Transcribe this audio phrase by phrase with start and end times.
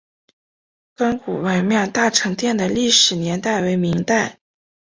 [0.95, 4.39] 甘谷文庙大成殿的历史年代为明代。